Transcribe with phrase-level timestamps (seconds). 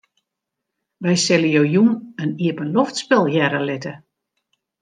[1.03, 1.91] Wy sille jo jûn
[2.23, 3.93] in iepenloftspul hearre litte.